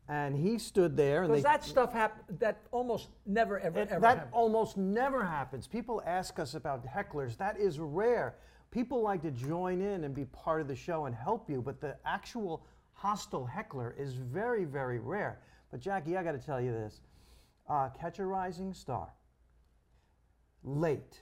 And 0.08 0.36
he 0.38 0.60
stood 0.60 0.96
there, 0.96 1.24
and 1.24 1.34
they, 1.34 1.42
that 1.42 1.64
stuff 1.64 1.92
happened. 1.92 2.40
That 2.40 2.62
almost 2.72 3.10
never, 3.26 3.60
ever, 3.60 3.80
it- 3.80 3.90
ever 3.90 4.02
that 4.02 4.30
almost 4.32 4.78
never 4.78 5.26
happens. 5.26 5.66
People 5.66 6.02
ask 6.06 6.38
us 6.38 6.54
about 6.54 6.86
hecklers. 6.86 7.38
That 7.38 7.60
is 7.60 7.80
rare. 7.80 8.36
People 8.70 9.02
like 9.02 9.24
to 9.24 9.32
join 9.32 9.82
in 9.82 10.04
and 10.04 10.14
be 10.14 10.26
part 10.26 10.62
of 10.62 10.68
the 10.68 10.76
show 10.76 11.06
and 11.06 11.16
help 11.16 11.50
you, 11.50 11.60
but 11.62 11.82
the 11.82 11.98
actual 12.06 12.66
hostile 12.94 13.46
heckler 13.46 13.96
is 13.98 14.14
very, 14.14 14.64
very 14.66 15.00
rare. 15.00 15.40
But 15.72 15.80
Jackie, 15.80 16.18
I 16.18 16.24
got 16.24 16.34
to 16.34 16.38
tell 16.46 16.62
you 16.62 16.72
this: 16.72 17.02
uh, 17.68 17.90
Catch 17.90 18.20
a 18.20 18.26
Rising 18.26 18.74
Star. 18.74 19.10
Late. 20.64 21.22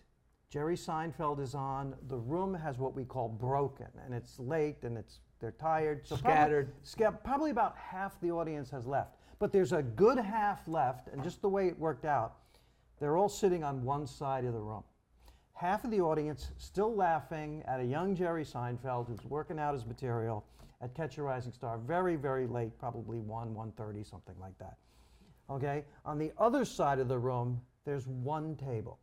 Jerry 0.50 0.75
Seinfeld 0.75 1.39
is 1.39 1.55
on. 1.55 1.95
The 2.09 2.17
room 2.17 2.53
has 2.53 2.77
what 2.77 2.95
we 2.95 3.05
call 3.05 3.27
broken, 3.29 3.88
and 4.05 4.13
it's 4.13 4.39
late, 4.39 4.83
and 4.83 4.97
it's 4.97 5.19
they're 5.43 5.51
tired. 5.51 6.07
So 6.07 6.15
probably- 6.15 6.31
Scattered. 6.31 6.73
sca- 6.83 7.19
probably 7.23 7.51
about 7.51 7.75
half 7.77 8.17
the 8.21 8.31
audience 8.31 8.69
has 8.71 8.87
left. 8.87 9.17
But 9.39 9.51
there's 9.51 9.73
a 9.73 9.83
good 9.83 10.17
half 10.17 10.65
left, 10.69 11.09
and 11.09 11.21
just 11.21 11.41
the 11.41 11.50
way 11.50 11.67
it 11.67 11.77
worked 11.77 12.05
out, 12.05 12.38
they're 13.00 13.17
all 13.17 13.27
sitting 13.27 13.62
on 13.62 13.83
one 13.83 14.07
side 14.07 14.45
of 14.45 14.53
the 14.53 14.62
room. 14.62 14.85
Half 15.51 15.83
of 15.83 15.91
the 15.91 16.00
audience 16.00 16.51
still 16.57 16.95
laughing 16.95 17.62
at 17.67 17.81
a 17.81 17.83
young 17.83 18.15
Jerry 18.15 18.45
Seinfeld 18.45 19.07
who's 19.07 19.23
working 19.25 19.59
out 19.59 19.73
his 19.73 19.85
material 19.85 20.45
at 20.79 20.93
Catch 20.95 21.17
a 21.17 21.23
Rising 21.23 21.51
Star, 21.51 21.77
very, 21.77 22.15
very 22.15 22.47
late, 22.47 22.77
probably 22.79 23.19
1, 23.19 23.53
1.30, 23.53 24.03
something 24.09 24.35
like 24.39 24.57
that. 24.59 24.77
Okay? 25.50 25.83
On 26.05 26.17
the 26.17 26.31
other 26.38 26.63
side 26.63 27.00
of 27.00 27.09
the 27.09 27.19
room, 27.19 27.59
there's 27.83 28.07
one 28.07 28.55
table. 28.55 28.97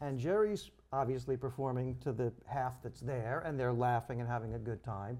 And 0.00 0.18
Jerry's 0.18 0.70
obviously 0.94 1.36
performing 1.36 1.96
to 1.98 2.12
the 2.12 2.32
half 2.46 2.82
that's 2.82 3.00
there, 3.00 3.42
and 3.44 3.58
they're 3.58 3.72
laughing 3.72 4.20
and 4.20 4.28
having 4.28 4.54
a 4.54 4.58
good 4.58 4.82
time. 4.84 5.18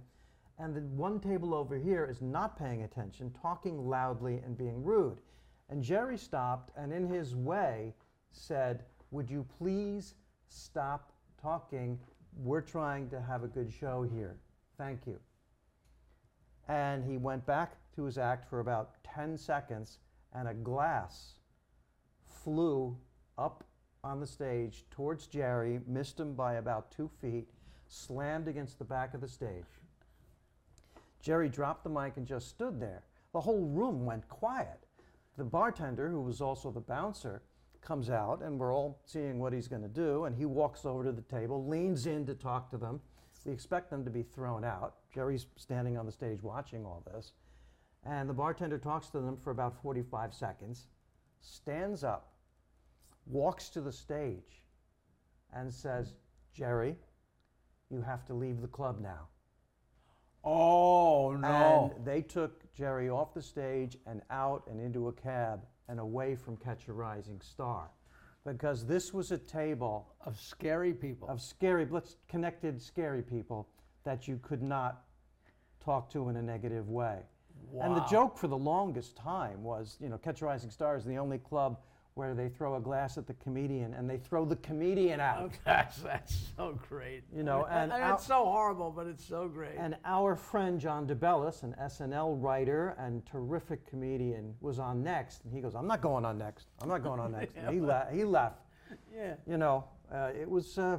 And 0.59 0.75
the 0.75 0.81
one 0.81 1.19
table 1.19 1.53
over 1.53 1.77
here 1.77 2.07
is 2.09 2.23
not 2.23 2.57
paying 2.57 2.83
attention, 2.83 3.35
talking 3.43 3.89
loudly 3.89 4.41
and 4.45 4.57
being 4.57 4.85
rude. 4.85 5.19
And 5.69 5.83
Jerry 5.83 6.17
stopped 6.17 6.71
and, 6.77 6.93
in 6.93 7.09
his 7.09 7.35
way, 7.35 7.93
said, 8.31 8.85
Would 9.11 9.29
you 9.29 9.45
please 9.59 10.15
stop 10.49 11.13
talking? 11.43 11.99
We're 12.37 12.61
trying 12.61 13.11
to 13.11 13.21
have 13.21 13.43
a 13.43 13.49
good 13.49 13.73
show 13.73 14.03
here. 14.15 14.37
Thank 14.79 15.07
you. 15.07 15.19
And 16.69 17.05
he 17.05 17.17
went 17.17 17.45
back 17.47 17.77
to 17.97 18.05
his 18.05 18.17
act 18.17 18.49
for 18.49 18.61
about 18.61 19.03
10 19.03 19.37
seconds, 19.37 19.99
and 20.33 20.49
a 20.49 20.55
glass 20.55 21.35
flew 22.45 22.97
up 23.39 23.65
on 24.05 24.21
the 24.21 24.27
stage 24.27 24.85
towards 24.91 25.27
Jerry, 25.27 25.81
missed 25.87 26.21
him 26.21 26.35
by 26.35 26.55
about 26.55 26.91
two 26.91 27.11
feet, 27.21 27.49
slammed 27.89 28.47
against 28.47 28.79
the 28.79 28.85
back 28.85 29.15
of 29.15 29.21
the 29.21 29.29
stage. 29.29 29.65
Jerry 31.23 31.49
dropped 31.49 31.85
the 31.85 31.91
mic 31.91 32.19
and 32.19 32.27
just 32.27 32.49
stood 32.49 32.79
there. 32.79 33.03
The 33.33 33.41
whole 33.41 33.65
room 33.65 34.05
went 34.05 34.29
quiet. 34.29 34.87
The 35.39 35.45
bartender, 35.45 36.09
who 36.09 36.21
was 36.21 36.43
also 36.43 36.71
the 36.71 36.81
bouncer, 36.81 37.43
comes 37.81 38.11
out, 38.11 38.43
and 38.43 38.59
we're 38.59 38.75
all 38.75 39.01
seeing 39.07 39.39
what 39.39 39.53
he's 39.53 39.69
going 39.69 39.83
to 39.83 39.89
do. 39.89 40.27
And 40.27 40.37
he 40.37 40.45
walks 40.45 40.85
over 40.85 41.03
to 41.03 41.13
the 41.13 41.23
table, 41.23 41.67
leans 41.67 42.07
in 42.07 42.27
to 42.27 42.35
talk 42.35 42.71
to 42.71 42.77
them. 42.77 43.01
We 43.45 43.53
expect 43.53 43.91
them 43.91 44.05
to 44.05 44.11
be 44.11 44.23
thrown 44.23 44.65
out. 44.65 44.97
Jerry's 45.15 45.47
standing 45.57 45.97
on 45.97 46.07
the 46.07 46.13
stage 46.13 46.43
watching 46.43 46.85
all 46.85 47.03
this. 47.13 47.33
And 48.05 48.29
the 48.29 48.35
bartender 48.35 48.79
talks 48.79 49.09
to 49.09 49.21
them 49.21 49.37
for 49.37 49.51
about 49.51 49.81
45 49.83 50.35
seconds, 50.35 50.89
stands 51.41 52.05
up, 52.05 52.34
walks 53.27 53.69
to 53.71 53.81
the 53.81 53.93
stage, 53.93 54.63
and 55.53 55.73
says, 55.73 56.15
Jerry, 56.53 56.97
you 57.91 58.01
have 58.03 58.25
to 58.27 58.35
leave 58.35 58.61
the 58.61 58.69
club 58.69 59.01
now. 59.01 59.29
Oh 60.43 61.37
no! 61.37 61.93
And 61.97 62.05
they 62.05 62.21
took 62.21 62.73
Jerry 62.75 63.09
off 63.09 63.33
the 63.33 63.43
stage 63.43 63.97
and 64.07 64.21
out 64.31 64.65
and 64.71 64.81
into 64.81 65.09
a 65.09 65.13
cab 65.13 65.65
and 65.89 66.01
away 66.01 66.35
from 66.35 66.57
Catch 66.57 66.89
a 66.89 66.93
Rising 66.93 67.41
Star, 67.41 67.91
because 68.45 68.87
this 68.87 69.15
was 69.15 69.33
a 69.33 69.39
table 69.39 70.15
of 70.21 70.39
scary 70.39 70.93
people. 70.93 71.29
of 71.29 71.41
scary, 71.41 71.87
let's 71.91 72.17
connected 72.29 72.81
scary 72.81 73.23
people 73.23 73.69
that 74.05 74.29
you 74.29 74.39
could 74.43 74.63
not 74.63 75.05
talk 75.83 76.11
to 76.11 76.29
in 76.29 76.37
a 76.37 76.43
negative 76.43 76.89
way. 76.89 77.21
Wow. 77.71 77.87
And 77.87 77.97
the 77.97 78.05
joke 78.05 78.37
for 78.37 78.49
the 78.49 78.57
longest 78.57 79.17
time 79.17 79.63
was, 79.63 79.97
you 80.01 80.09
know, 80.09 80.19
Catch 80.19 80.43
a 80.43 80.45
Rising 80.45 80.71
Star 80.71 80.97
is 80.97 81.05
the 81.05 81.17
only 81.17 81.39
club 81.39 81.79
where 82.15 82.33
they 82.35 82.49
throw 82.49 82.77
a 82.77 82.81
glass 82.81 83.19
at 83.19 83.27
the 83.27 83.35
comedian 83.35 83.93
and 83.95 84.09
they 84.09 84.17
throw 84.19 84.45
the 84.45 84.55
comedian 84.57 85.19
out. 85.21 85.51
that's 85.65 85.99
that's 85.99 86.47
so 86.57 86.79
great. 86.89 87.25
You 87.35 87.43
know, 87.43 87.67
and 87.69 87.91
out- 87.93 88.15
it's 88.15 88.27
so 88.27 88.45
horrible, 88.45 88.91
but 88.93 89.07
it's 89.07 89.25
so 89.25 89.49
great. 89.49 89.73
And 89.77 89.97
our 90.05 90.37
friend 90.37 90.79
John 90.81 91.07
DeBellis, 91.09 91.65
an 91.65 91.75
SNL 91.81 92.41
writer 92.41 92.95
and 92.99 93.25
terrific 93.27 93.85
comedian, 93.89 94.55
was 94.61 94.79
on 94.79 95.03
next, 95.03 95.45
and 95.45 95.53
he 95.53 95.61
goes, 95.61 95.75
"I'm 95.75 95.89
not 95.89 96.01
going 96.01 96.25
on 96.25 96.39
next. 96.39 96.69
I'm 96.81 96.89
not 96.89 97.03
going 97.03 97.19
on 97.19 97.33
next." 97.39 97.57
And 97.57 97.69
he, 97.75 97.81
le- 97.81 98.07
he 98.13 98.25
left. 98.25 98.61
yeah. 99.15 99.35
You 99.47 99.57
know, 99.59 99.85
uh, 100.13 100.31
it 100.41 100.49
was 100.49 100.79
uh, 100.79 100.99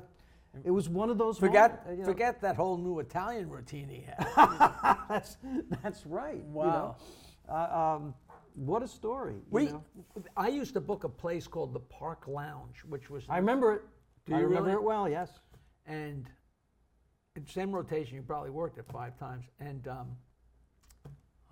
it 0.66 0.72
was 0.72 0.90
one 0.90 1.10
of 1.10 1.18
those. 1.18 1.38
Forget 1.38 1.72
moments, 1.72 1.88
uh, 1.88 1.92
you 1.92 1.98
know- 2.00 2.06
forget 2.06 2.42
that 2.42 2.58
whole 2.58 2.78
new 2.78 3.00
Italian 3.00 3.50
routine 3.50 3.88
he 3.88 4.02
had. 4.06 4.28
that's 5.10 5.38
that's 5.82 6.06
right. 6.06 6.44
Wow. 6.44 6.66
You 6.66 6.72
know? 6.72 6.96
uh, 7.56 7.96
um, 8.02 8.14
what 8.56 8.82
a 8.82 8.88
story. 8.88 9.36
you 9.36 9.42
we, 9.52 9.66
know? 9.66 9.84
I 10.38 10.48
used 10.48 10.74
to 10.74 10.82
book 10.82 11.04
a 11.04 11.10
place 11.10 11.48
called 11.48 11.74
the 11.74 11.80
Park 11.80 12.24
Lounge, 12.28 12.84
which 12.88 13.10
was 13.10 13.24
I 13.30 13.38
remember 13.38 13.74
it. 13.74 13.82
Do 14.26 14.36
I 14.36 14.40
you 14.40 14.46
remember 14.46 14.70
really? 14.70 14.82
it 14.82 14.84
well. 14.84 15.10
Yes. 15.10 15.30
and 15.86 16.28
same 17.48 17.72
rotation. 17.72 18.16
You 18.16 18.24
probably 18.24 18.50
worked 18.50 18.78
it 18.78 18.86
five 18.92 19.18
times. 19.20 19.46
And 19.60 19.88
um, 19.88 20.08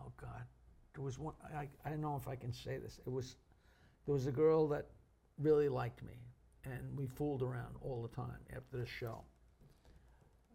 oh 0.02 0.12
God, 0.20 0.44
there 0.96 1.04
was 1.04 1.20
one. 1.20 1.34
I, 1.56 1.68
I 1.86 1.90
don't 1.90 2.02
know 2.02 2.20
if 2.20 2.28
I 2.28 2.36
can 2.36 2.54
say 2.54 2.78
this. 2.78 3.00
It 3.06 3.12
was 3.12 3.36
there 4.06 4.14
was 4.14 4.28
a 4.28 4.32
girl 4.32 4.68
that 4.70 4.88
really 5.38 5.70
liked 5.70 6.04
me, 6.04 6.14
and 6.64 6.98
we 6.98 7.08
fooled 7.08 7.42
around 7.42 7.76
all 7.82 8.02
the 8.02 8.16
time 8.16 8.40
after 8.56 8.78
the 8.78 8.86
show. 8.86 9.24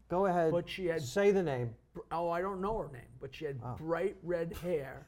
Go 0.09 0.27
ahead. 0.27 0.51
But 0.53 0.69
she 0.69 0.87
had- 0.87 1.03
say 1.03 1.31
the 1.31 1.43
name. 1.43 1.75
Oh, 2.11 2.31
I 2.31 2.41
don't 2.41 2.61
know 2.61 2.79
her 2.79 2.89
name, 2.93 3.11
but 3.21 3.35
she 3.35 3.45
had 3.45 3.61
bright 3.77 4.17
red 4.23 4.57
hair. 4.63 5.07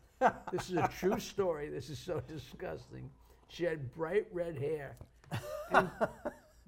This 0.52 0.70
is 0.70 0.76
a 0.76 0.88
true 0.98 1.18
story. 1.18 1.68
This 1.68 1.88
is 1.90 1.98
so 1.98 2.20
disgusting. 2.28 3.10
She 3.48 3.64
had 3.64 3.92
bright 3.94 4.26
red 4.32 4.56
hair. 4.56 4.96
And 5.72 5.90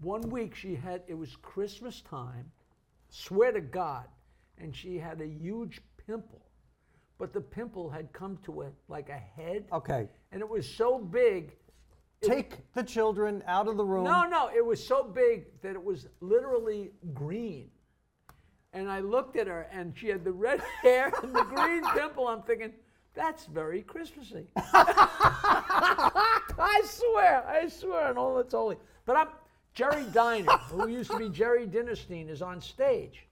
one 0.00 0.22
week 0.30 0.54
she 0.54 0.74
had, 0.74 1.02
it 1.06 1.14
was 1.14 1.36
Christmas 1.42 2.00
time, 2.00 2.50
swear 3.08 3.52
to 3.52 3.60
God, 3.60 4.06
and 4.58 4.74
she 4.74 4.98
had 4.98 5.20
a 5.20 5.26
huge 5.26 5.80
pimple. 6.06 6.42
But 7.18 7.32
the 7.32 7.40
pimple 7.40 7.88
had 7.90 8.12
come 8.12 8.38
to 8.44 8.62
it 8.62 8.72
like 8.88 9.08
a 9.08 9.18
head, 9.18 9.64
Okay. 9.72 10.08
and 10.32 10.40
it 10.40 10.48
was 10.48 10.68
so 10.68 10.98
big. 10.98 11.56
Take 12.20 12.72
the 12.72 12.84
children 12.84 13.42
out 13.48 13.66
of 13.66 13.76
the 13.76 13.84
room. 13.84 14.04
No, 14.04 14.24
no, 14.24 14.48
it 14.54 14.64
was 14.64 14.84
so 14.84 15.02
big 15.02 15.44
that 15.62 15.72
it 15.72 15.84
was 15.84 16.06
literally 16.20 16.92
green. 17.14 17.68
And 18.72 18.88
I 18.88 19.00
looked 19.00 19.36
at 19.36 19.48
her, 19.48 19.62
and 19.72 19.92
she 19.96 20.08
had 20.08 20.24
the 20.24 20.32
red 20.32 20.60
hair 20.82 21.12
and 21.22 21.34
the 21.34 21.42
green 21.42 21.82
pimple. 21.94 22.28
I'm 22.28 22.42
thinking, 22.42 22.72
that's 23.14 23.46
very 23.46 23.82
Christmassy. 23.82 24.46
I 24.56 24.82
swear, 26.84 27.44
I 27.46 27.68
swear 27.68 28.08
on 28.08 28.18
all 28.18 28.36
that's 28.36 28.52
holy. 28.52 28.76
But 29.04 29.16
I'm 29.16 29.28
Jerry 29.74 30.04
Diner, 30.12 30.52
who 30.70 30.88
used 30.88 31.10
to 31.10 31.18
be 31.18 31.28
Jerry 31.28 31.66
Dinnerstein, 31.66 32.28
is 32.28 32.42
on 32.42 32.60
stage, 32.60 33.26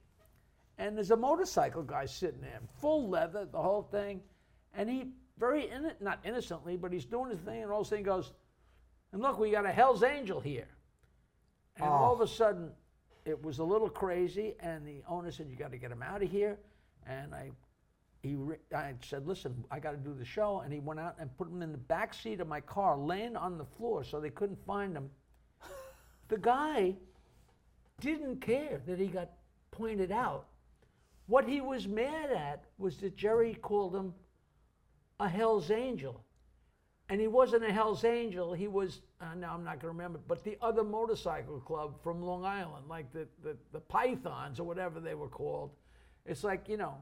and 0.77 0.95
there's 0.97 1.11
a 1.11 1.17
motorcycle 1.17 1.83
guy 1.83 2.05
sitting 2.05 2.41
there, 2.41 2.59
full 2.79 3.09
leather, 3.09 3.45
the 3.45 3.61
whole 3.61 3.83
thing, 3.83 4.21
and 4.73 4.89
he 4.89 5.09
very 5.37 5.63
inno- 5.63 5.99
not 5.99 6.19
innocently, 6.23 6.77
but 6.77 6.91
he's 6.93 7.05
doing 7.05 7.29
his 7.31 7.39
thing, 7.39 7.63
and 7.63 7.71
all 7.71 7.81
of 7.81 7.87
a 7.87 7.89
sudden 7.89 8.03
goes, 8.03 8.33
and 9.11 9.21
look, 9.21 9.39
we 9.39 9.51
got 9.51 9.65
a 9.65 9.71
Hell's 9.71 10.03
Angel 10.03 10.39
here. 10.39 10.67
And 11.77 11.85
all 11.85 12.13
of 12.13 12.19
a 12.19 12.23
oh. 12.23 12.27
sudden, 12.27 12.71
it 13.25 13.41
was 13.43 13.59
a 13.59 13.63
little 13.63 13.89
crazy, 13.89 14.55
and 14.59 14.85
the 14.85 15.03
owner 15.07 15.31
said, 15.31 15.47
"You 15.49 15.55
got 15.55 15.71
to 15.71 15.77
get 15.77 15.91
him 15.91 16.03
out 16.03 16.21
of 16.21 16.29
here." 16.29 16.57
And 17.07 17.33
I, 17.33 17.51
he, 18.21 18.35
re- 18.35 18.57
I 18.75 18.93
said, 19.03 19.27
"Listen, 19.27 19.63
I 19.71 19.79
got 19.79 19.91
to 19.91 19.97
do 19.97 20.13
the 20.13 20.25
show." 20.25 20.61
And 20.61 20.71
he 20.71 20.79
went 20.79 20.99
out 20.99 21.15
and 21.19 21.35
put 21.37 21.47
him 21.47 21.61
in 21.61 21.71
the 21.71 21.77
back 21.77 22.13
seat 22.13 22.39
of 22.39 22.47
my 22.47 22.61
car, 22.61 22.97
laying 22.97 23.35
on 23.35 23.57
the 23.57 23.65
floor, 23.65 24.03
so 24.03 24.19
they 24.19 24.29
couldn't 24.29 24.63
find 24.65 24.95
him. 24.95 25.09
The 26.27 26.37
guy 26.37 26.95
didn't 27.99 28.39
care 28.39 28.81
that 28.87 28.99
he 28.99 29.07
got 29.07 29.31
pointed 29.71 30.11
out. 30.11 30.45
What 31.27 31.47
he 31.47 31.61
was 31.61 31.87
mad 31.87 32.31
at 32.31 32.63
was 32.77 32.97
that 32.97 33.15
Jerry 33.15 33.55
called 33.55 33.95
him 33.95 34.13
a 35.19 35.29
Hell's 35.29 35.71
Angel. 35.71 36.23
And 37.09 37.19
he 37.19 37.27
wasn't 37.27 37.63
a 37.63 37.71
Hell's 37.71 38.03
Angel. 38.03 38.53
He 38.53 38.67
was, 38.67 39.01
uh, 39.19 39.33
now 39.35 39.53
I'm 39.53 39.63
not 39.63 39.73
going 39.73 39.81
to 39.81 39.87
remember, 39.89 40.19
but 40.27 40.43
the 40.43 40.57
other 40.61 40.83
motorcycle 40.83 41.59
club 41.59 42.01
from 42.01 42.21
Long 42.21 42.45
Island, 42.45 42.87
like 42.89 43.11
the, 43.13 43.27
the, 43.43 43.55
the 43.71 43.81
Pythons 43.81 44.59
or 44.59 44.63
whatever 44.63 44.99
they 44.99 45.13
were 45.13 45.27
called. 45.27 45.71
It's 46.25 46.43
like, 46.43 46.69
you 46.69 46.77
know, 46.77 46.95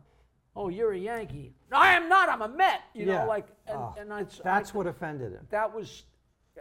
oh, 0.59 0.67
you're 0.67 0.91
a 0.91 0.97
Yankee. 0.97 1.53
No, 1.71 1.77
I 1.77 1.93
am 1.93 2.09
not. 2.09 2.27
I'm 2.29 2.41
a 2.41 2.47
Met. 2.49 2.81
You 2.93 3.05
Yeah. 3.07 3.19
know, 3.19 3.27
like, 3.27 3.47
and, 3.67 3.77
Oh, 3.77 3.95
and 3.97 4.13
I, 4.13 4.25
That's 4.43 4.73
what 4.73 4.87
offended 4.87 5.31
him. 5.31 5.47
that 5.49 5.73
was, 5.73 6.03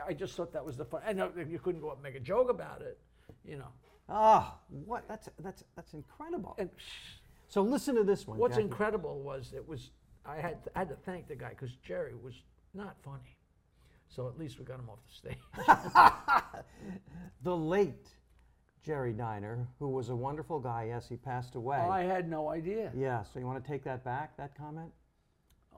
I 0.06 0.12
just 0.14 0.36
thought 0.36 0.52
that 0.52 0.64
was 0.64 0.76
the 0.76 0.84
fun. 0.84 1.02
And 1.04 1.20
uh, 1.20 1.28
you 1.48 1.58
couldn't 1.58 1.80
go 1.80 1.88
up 1.88 1.94
and 1.94 2.02
make 2.04 2.14
a 2.14 2.20
joke 2.20 2.48
about 2.48 2.80
it, 2.80 2.98
you 3.44 3.56
know. 3.58 3.68
Ah, 4.08 4.56
what? 4.86 5.06
That's 5.08 5.28
that's 5.40 5.64
that's 5.76 5.92
incredible. 5.92 6.54
And 6.58 6.70
So 7.48 7.60
listen 7.62 7.94
to 7.96 8.04
this 8.04 8.26
one. 8.26 8.38
what's 8.38 8.54
Jackie. 8.54 8.64
incredible 8.68 9.20
was 9.20 9.52
it 9.54 9.66
was, 9.68 9.90
I 10.24 10.36
had, 10.36 10.56
I 10.74 10.78
had 10.78 10.88
to 10.90 10.96
thank 10.96 11.28
the 11.28 11.34
guy 11.36 11.50
because 11.50 11.72
Jerry 11.82 12.14
was 12.14 12.34
not 12.72 12.96
funny. 13.04 13.36
So 14.08 14.26
at 14.28 14.38
least 14.38 14.58
we 14.58 14.64
got 14.64 14.78
him 14.78 14.88
off 14.88 15.00
the 15.06 15.12
stage. 15.12 15.38
the 17.42 17.54
late 17.56 18.06
Jerry 18.88 19.12
Diner, 19.12 19.68
who 19.78 19.88
was 19.88 20.08
a 20.08 20.16
wonderful 20.16 20.58
guy. 20.58 20.86
Yes, 20.88 21.06
he 21.10 21.16
passed 21.16 21.56
away. 21.56 21.76
I 21.76 22.04
had 22.04 22.26
no 22.26 22.48
idea. 22.48 22.90
yeah. 22.96 23.22
So 23.22 23.38
you 23.38 23.44
want 23.44 23.62
to 23.62 23.70
take 23.70 23.84
that 23.84 24.02
back? 24.02 24.34
That 24.38 24.56
comment? 24.56 24.90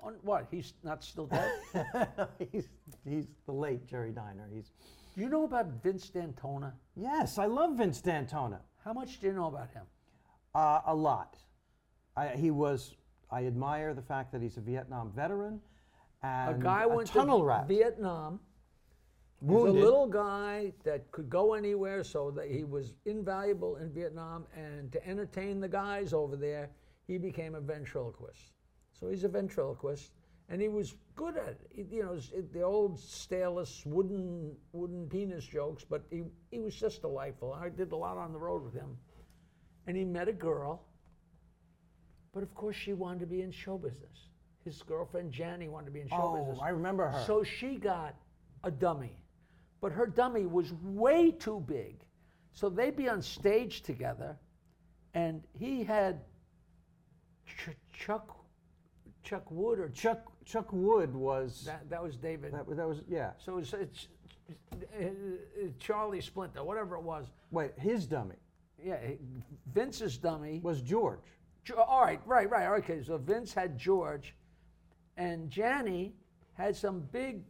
On 0.01 0.15
what? 0.23 0.47
He's 0.49 0.75
not 0.85 1.03
still 1.03 1.27
dead? 1.27 1.51
he's 2.53 2.69
he's 3.05 3.27
the 3.47 3.53
late 3.53 3.85
Jerry 3.85 4.13
Diner. 4.13 4.49
He's 4.55 4.71
do 5.17 5.23
you 5.23 5.29
know 5.29 5.43
about 5.43 5.83
Vince 5.83 6.09
D'Antona? 6.09 6.73
yes. 6.95 7.37
I 7.37 7.47
love 7.47 7.77
Vince 7.79 8.01
D'Antona. 8.01 8.61
How 8.85 8.93
much 8.93 9.19
do 9.19 9.27
you 9.27 9.33
know 9.33 9.49
about 9.49 9.73
him? 9.73 9.83
Uh, 10.55 10.81
a 10.87 10.95
lot. 10.95 11.37
I, 12.17 12.29
he 12.29 12.53
was. 12.53 12.95
I 13.29 13.45
admire 13.47 13.93
the 13.93 14.03
fact 14.03 14.31
that 14.31 14.41
he's 14.41 14.57
a 14.57 14.61
Vietnam 14.61 15.11
veteran. 15.11 15.61
And 16.23 16.61
A 16.61 16.63
guy 16.63 16.87
went 16.87 17.09
tunnel 17.09 17.41
to 17.41 17.45
rat. 17.45 17.67
Vietnam. 17.67 18.39
He 19.41 19.47
was 19.47 19.71
a 19.71 19.73
little 19.73 20.07
guy 20.07 20.73
that 20.85 21.11
could 21.13 21.31
go 21.31 21.55
anywhere, 21.55 22.05
so 22.05 22.31
that 22.33 22.49
he 22.51 22.65
was 22.65 22.95
invaluable 23.07 23.77
in 23.77 23.91
Vietnam. 23.91 24.47
And 24.55 24.93
to 24.93 25.07
entertain 25.07 25.61
the 25.61 25.69
guys 25.69 26.13
over 26.13 26.37
there, 26.37 26.71
he 27.07 27.17
became 27.17 27.55
a 27.55 27.61
ventriloquist. 27.61 28.53
So 28.93 29.09
he's 29.09 29.25
a 29.25 29.29
ventriloquist, 29.29 30.13
and 30.51 30.61
he 30.61 30.69
was 30.69 30.95
good 31.15 31.39
at 31.39 31.49
it. 31.49 31.71
He- 31.71 31.97
you 31.97 32.03
know, 32.03 32.13
it- 32.13 32.53
the 32.53 32.61
old 32.63 32.99
staleless 32.99 33.87
wooden 33.87 34.57
wooden 34.73 35.09
penis 35.09 35.47
jokes, 35.47 35.85
but 35.85 36.03
he 36.11 36.25
he 36.51 36.61
was 36.61 36.75
just 36.75 37.01
delightful. 37.01 37.53
I 37.55 37.71
did 37.71 37.93
a 37.93 37.97
lot 37.97 38.19
on 38.19 38.33
the 38.35 38.39
road 38.39 38.63
with 38.63 38.75
him, 38.75 38.99
and 39.87 39.97
he 39.97 40.05
met 40.05 40.29
a 40.29 40.33
girl. 40.35 40.85
But 42.33 42.43
of 42.43 42.55
course, 42.55 42.77
she 42.77 42.93
wanted 42.93 43.21
to 43.21 43.27
be 43.27 43.41
in 43.41 43.51
show 43.51 43.79
business. 43.79 44.29
His 44.65 44.83
girlfriend 44.83 45.33
Janny 45.33 45.69
wanted 45.71 45.87
to 45.87 45.93
be 45.93 46.01
in 46.03 46.09
show 46.09 46.17
Oh, 46.21 46.37
business. 46.37 46.59
I 46.61 46.69
remember 46.69 47.09
her. 47.09 47.25
So 47.25 47.43
she 47.43 47.77
got 47.77 48.15
a 48.63 48.71
dummy, 48.71 49.20
but 49.81 49.93
her 49.93 50.07
dummy 50.07 50.47
was 50.47 50.73
way 50.83 51.31
too 51.31 51.61
big. 51.67 51.97
So 52.53 52.69
they'd 52.69 52.97
be 52.97 53.09
on 53.09 53.23
stage 53.23 53.83
together, 53.83 54.37
and 55.15 55.43
he 55.59 55.85
had 55.85 56.21
Ch- 57.47 57.77
Chuck 57.93 58.37
Chuck 59.23 59.51
Wood 59.51 59.79
or 59.79 59.89
Chuck. 59.91 60.23
Chuck 60.45 60.69
Wood 60.73 61.15
was 61.15 61.65
That, 61.67 61.89
that 61.91 62.03
was 62.03 62.17
David. 62.17 62.53
that, 62.53 62.67
was- 62.67 62.77
that 62.77 62.89
was 62.89 63.03
yeah. 63.09 63.33
so 63.39 63.59
it's, 63.59 63.73
it's 63.73 64.09
uh, 64.99 65.05
Charlie 65.79 66.21
Splinter, 66.21 66.65
whatever 66.65 66.97
it 66.97 67.03
was. 67.03 67.27
Wait, 67.53 67.73
his 67.79 68.07
dummy 68.07 68.35
Yeah, 68.83 68.99
Vince's 69.73 70.19
dummy. 70.19 70.61
was 70.65 70.81
George. 70.83 71.21
Jo- 71.65 71.77
All 71.87 72.01
right, 72.03 72.21
right, 72.27 72.51
right. 72.51 72.67
Okay, 72.79 73.03
so 73.03 73.17
Vince 73.19 73.53
had 73.55 73.79
George, 73.79 74.35
and 75.17 75.49
Janny 75.51 76.13
had 76.55 76.75
some 76.75 77.01
big, 77.13 77.43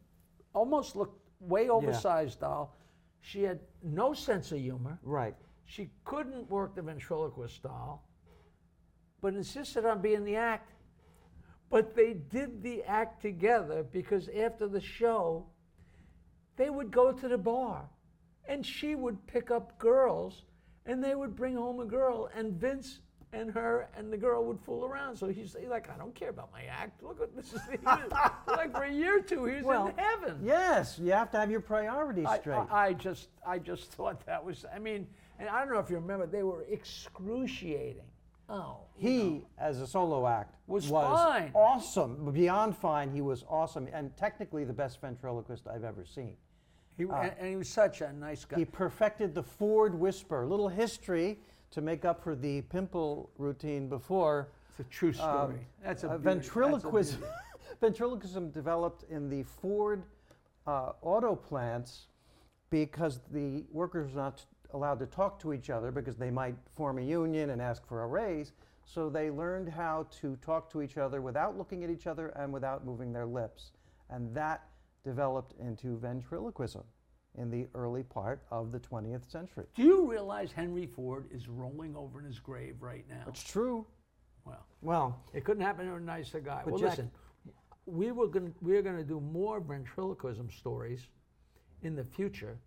almost 0.52 0.96
looked 0.96 1.19
way 1.40 1.68
oversized 1.68 2.40
doll. 2.40 2.76
She 3.20 3.42
had 3.42 3.60
no 3.82 4.14
sense 4.14 4.52
of 4.52 4.58
humor. 4.58 4.98
Right. 5.02 5.34
She 5.64 5.90
couldn't 6.04 6.50
work 6.50 6.74
the 6.74 6.82
ventriloquist 6.82 7.62
doll, 7.62 8.08
but 9.20 9.34
insisted 9.34 9.84
on 9.84 10.00
being 10.00 10.24
the 10.24 10.36
act. 10.36 10.72
But 11.68 11.94
they 11.94 12.14
did 12.14 12.62
the 12.62 12.82
act 12.82 13.22
together 13.22 13.84
because 13.84 14.28
after 14.28 14.66
the 14.66 14.80
show, 14.80 15.46
they 16.56 16.68
would 16.68 16.90
go 16.90 17.12
to 17.12 17.28
the 17.28 17.38
bar 17.38 17.88
and 18.48 18.66
she 18.66 18.94
would 18.96 19.24
pick 19.26 19.50
up 19.50 19.78
girls 19.78 20.42
and 20.86 21.02
they 21.02 21.14
would 21.14 21.36
bring 21.36 21.54
home 21.54 21.78
a 21.78 21.84
girl 21.84 22.28
and 22.34 22.54
Vince 22.54 23.00
and 23.32 23.50
her 23.50 23.88
and 23.96 24.12
the 24.12 24.16
girl 24.16 24.44
would 24.44 24.58
fool 24.60 24.84
around. 24.84 25.16
So 25.16 25.28
he's 25.28 25.56
like, 25.68 25.88
I 25.90 25.96
don't 25.96 26.14
care 26.14 26.30
about 26.30 26.50
my 26.52 26.64
act. 26.64 27.02
Look 27.02 27.20
at 27.20 27.34
this 27.36 27.52
is 27.52 27.60
like 28.46 28.72
for 28.72 28.82
a 28.84 28.92
year 28.92 29.18
or 29.18 29.22
two, 29.22 29.44
he's 29.44 29.62
Well, 29.62 29.88
in 29.88 29.94
heaven. 29.96 30.38
Yes, 30.42 30.98
you 30.98 31.12
have 31.12 31.30
to 31.32 31.38
have 31.38 31.50
your 31.50 31.60
priorities 31.60 32.26
I, 32.26 32.38
straight. 32.38 32.56
I, 32.70 32.86
I 32.88 32.92
just 32.92 33.28
I 33.46 33.58
just 33.58 33.92
thought 33.92 34.24
that 34.26 34.44
was 34.44 34.64
I 34.74 34.78
mean, 34.78 35.06
and 35.38 35.48
I 35.48 35.60
don't 35.64 35.72
know 35.72 35.78
if 35.80 35.90
you 35.90 35.96
remember, 35.96 36.26
they 36.26 36.42
were 36.42 36.64
excruciating. 36.68 38.02
Oh, 38.52 38.78
he, 38.96 39.42
as 39.58 39.80
a 39.80 39.86
solo 39.86 40.26
act, 40.26 40.56
Was 40.66 40.88
fine. 40.90 41.52
awesome, 41.54 42.32
beyond 42.32 42.76
fine. 42.76 43.12
He 43.12 43.20
was 43.20 43.44
awesome, 43.48 43.86
and 43.92 44.16
technically 44.16 44.64
the 44.64 44.72
best 44.72 45.00
ventriloquist 45.00 45.68
I've 45.68 45.84
ever 45.84 46.04
seen. 46.04 46.34
he, 46.96 47.04
uh, 47.06 47.12
and, 47.14 47.32
and 47.38 47.48
he 47.48 47.54
was 47.54 47.68
such 47.68 48.00
a 48.00 48.12
nice 48.12 48.44
guy. 48.44 48.56
He 48.58 48.64
perfected 48.64 49.36
the 49.36 49.42
Ford 49.44 49.94
whisper. 49.94 50.44
Little 50.48 50.66
history 50.68 51.38
to 51.70 51.80
make 51.80 52.04
up 52.04 52.22
for 52.22 52.34
the 52.34 52.62
pimple 52.62 53.30
routine 53.38 53.88
before. 53.88 54.48
it's 54.70 54.80
a 54.80 54.84
true 54.84 55.12
story. 55.12 55.54
Um, 55.54 55.58
that's 55.84 56.04
a 56.04 56.08
uh, 56.08 56.18
beauty. 56.18 56.24
That's 56.24 56.46
a 56.46 56.50
ventriloquism. 56.50 57.24
ventriloquism 57.80 58.50
developed 58.50 59.04
in 59.10 59.28
the 59.28 59.42
Ford 59.42 60.02
uh, 60.66 60.92
auto 61.02 61.34
plants 61.34 62.06
because 62.70 63.20
the 63.32 63.64
workers 63.72 64.12
were 64.12 64.20
not 64.20 64.44
allowed 64.72 64.98
to 65.00 65.06
talk 65.06 65.40
to 65.40 65.52
each 65.52 65.70
other 65.70 65.90
because 65.90 66.16
they 66.16 66.30
might 66.30 66.54
form 66.76 66.98
a 66.98 67.02
union 67.02 67.50
and 67.50 67.60
ask 67.60 67.86
for 67.86 68.04
a 68.04 68.06
raise. 68.06 68.52
So 68.84 69.08
they 69.08 69.30
learned 69.30 69.68
how 69.68 70.06
to 70.20 70.36
talk 70.36 70.70
to 70.72 70.82
each 70.82 70.96
other 70.96 71.20
without 71.20 71.56
looking 71.56 71.84
at 71.84 71.90
each 71.90 72.06
other 72.06 72.28
and 72.30 72.52
without 72.52 72.84
moving 72.84 73.12
their 73.12 73.26
lips. 73.26 73.72
And 74.08 74.34
that 74.34 74.64
developed 75.04 75.54
into 75.60 75.96
ventriloquism 75.98 76.82
in 77.38 77.50
the 77.50 77.66
early 77.74 78.02
part 78.02 78.42
of 78.50 78.72
the 78.72 78.80
20th 78.80 79.30
century. 79.30 79.64
Do 79.74 79.82
you 79.82 80.10
realize 80.10 80.52
Henry 80.52 80.86
Ford 80.86 81.26
is 81.32 81.48
rolling 81.48 81.94
over 81.96 82.18
in 82.18 82.26
his 82.26 82.38
grave 82.38 82.76
right 82.80 83.04
now? 83.08 83.24
It's 83.28 83.42
true. 83.42 83.86
Well, 84.44 84.66
Well, 84.82 85.22
it 85.32 85.44
couldn't 85.44 85.62
happen 85.62 85.86
to 85.86 85.94
a 85.94 86.00
nicer 86.00 86.40
guy. 86.40 86.62
But 86.64 86.74
well, 86.74 86.82
listen, 86.82 87.10
we 87.86 88.10
were 88.10 88.26
going 88.26 88.54
we're 88.60 88.82
going 88.82 88.96
to 88.96 89.04
do 89.04 89.20
more 89.20 89.60
ventriloquism 89.60 90.50
stories 90.50 91.06
in 91.82 91.94
the 91.94 92.04
future. 92.04 92.58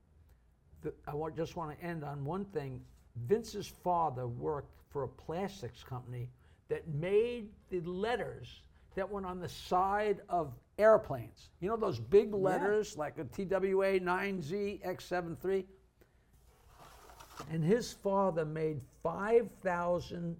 The- 0.82 0.94
I 1.08 1.16
want, 1.16 1.36
just 1.36 1.56
want 1.56 1.78
to 1.78 1.86
end 1.86 2.04
on 2.04 2.24
one 2.24 2.46
thing. 2.46 2.82
Vince's 3.28 3.68
father 3.68 4.28
worked 4.28 4.80
for 4.90 5.04
a 5.04 5.08
plastics 5.08 5.84
company 5.84 6.30
that 6.70 6.88
made 6.88 7.50
the 7.70 7.82
letters 7.82 8.62
that 8.96 9.10
went 9.10 9.26
on 9.26 9.40
the 9.40 9.50
side 9.50 10.22
of 10.30 10.54
airplanes. 10.78 11.50
You 11.60 11.70
know 11.70 11.78
those 11.78 12.00
big 12.00 12.34
letters 12.34 12.98
like 12.98 13.18
a 13.18 13.24
TWA 13.24 14.00
9Z 14.00 14.86
X73? 14.86 15.66
And 17.52 17.64
his 17.64 17.94
father 17.94 18.46
made 18.46 18.80
5,000 19.02 20.38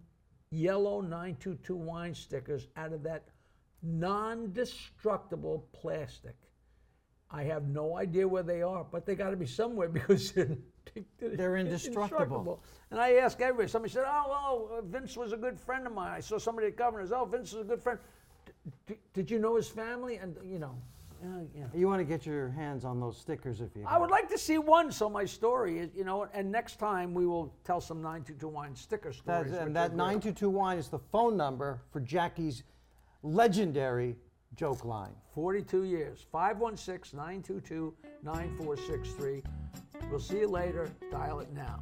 yellow 0.52 1.02
922 1.02 1.76
wine 1.76 2.14
stickers 2.14 2.68
out 2.78 2.94
of 2.94 3.04
that 3.04 3.24
non 3.82 4.54
destructible 4.54 5.68
plastic. 5.74 6.36
I 7.32 7.44
have 7.44 7.68
no 7.68 7.98
idea 7.98 8.28
where 8.28 8.44
they 8.44 8.62
are, 8.62 8.86
but 8.90 9.08
they 9.08 9.16
got 9.16 9.32
to 9.32 9.36
be 9.36 9.48
somewhere 9.48 9.90
because 10.00 10.32
they're, 10.32 10.56
They're 11.20 11.58
indestructible. 11.58 12.64
And 12.92 13.00
I 13.00 13.14
ask 13.14 13.42
everybody, 13.42 13.68
somebody 13.68 13.92
said, 13.92 14.06
Oh, 14.06 14.68
well, 14.70 14.82
Vince 14.84 15.18
was 15.18 15.34
a 15.34 15.38
good 15.38 15.60
friend 15.60 15.88
of 15.88 15.94
mine. 15.94 16.12
I 16.12 16.20
saw 16.20 16.38
somebody 16.38 16.68
at 16.68 16.76
Governor's, 16.76 17.12
oh, 17.12 17.26
Vince 17.26 17.54
is 17.54 17.62
a 17.62 17.64
good 17.64 17.82
friend. 17.82 18.00
D- 18.46 18.52
d- 18.88 19.00
did 19.14 19.32
you 19.32 19.40
know 19.40 19.56
his 19.56 19.68
family? 19.68 20.18
And, 20.18 20.36
you 20.44 20.60
know, 20.60 20.76
uh, 21.24 21.28
yeah. 21.56 21.66
you 21.74 21.88
want 21.88 22.00
to 22.00 22.06
get 22.06 22.26
your 22.26 22.50
hands 22.50 22.84
on 22.84 23.00
those 23.00 23.18
stickers 23.18 23.62
if 23.62 23.70
you 23.76 23.86
I 23.88 23.98
would 23.98 24.12
like 24.12 24.30
to 24.30 24.38
see 24.38 24.58
one 24.58 24.92
so 24.92 25.10
my 25.10 25.24
story 25.24 25.80
is, 25.80 25.90
you 25.96 26.04
know, 26.04 26.28
and 26.34 26.52
next 26.52 26.80
time 26.80 27.14
we 27.14 27.26
will 27.26 27.54
tell 27.64 27.80
some 27.80 28.02
922 28.02 28.48
wine 28.48 28.76
sticker 28.76 29.14
stories. 29.14 29.52
That's, 29.52 29.64
and 29.66 29.76
that 29.76 29.90
great. 29.90 29.98
922 29.98 30.50
wine 30.50 30.78
is 30.78 30.90
the 30.90 31.00
phone 31.00 31.38
number 31.38 31.82
for 31.92 32.02
Jackie's 32.02 32.64
legendary 33.22 34.18
joke 34.56 34.84
line. 34.84 35.14
42 35.34 35.86
years. 35.86 36.26
516 36.32 37.18
922 37.18 37.94
9463. 38.24 39.44
We'll 40.10 40.20
see 40.20 40.40
you 40.40 40.48
later. 40.48 40.90
Dial 41.10 41.40
it 41.40 41.52
now. 41.54 41.80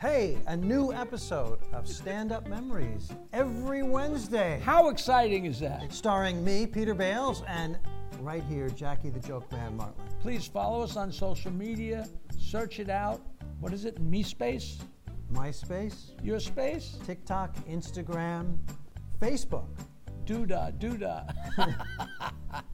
Hey, 0.00 0.38
a 0.46 0.56
new 0.56 0.92
episode 0.92 1.58
of 1.72 1.86
Stand 1.86 2.32
Up 2.32 2.48
Memories 2.48 3.10
every 3.32 3.79
Wednesday. 3.90 4.60
How 4.64 4.88
exciting 4.88 5.46
is 5.46 5.60
that? 5.60 5.92
Starring 5.92 6.44
me, 6.44 6.66
Peter 6.66 6.94
Bales, 6.94 7.42
and 7.48 7.78
right 8.20 8.44
here, 8.44 8.68
Jackie 8.70 9.10
the 9.10 9.20
Joke 9.20 9.50
Man 9.52 9.76
Martling. 9.76 10.06
Please 10.20 10.46
follow 10.46 10.82
us 10.82 10.96
on 10.96 11.10
social 11.12 11.50
media. 11.50 12.08
Search 12.38 12.78
it 12.78 12.88
out. 12.90 13.20
What 13.60 13.72
is 13.72 13.84
it? 13.84 14.00
Me 14.00 14.22
space? 14.22 14.78
MySpace, 15.32 16.12
Your 16.24 16.40
space? 16.40 16.98
TikTok, 17.06 17.54
Instagram, 17.66 18.58
Facebook. 19.20 19.68
Doodah, 20.24 20.72
doodah. 20.78 22.62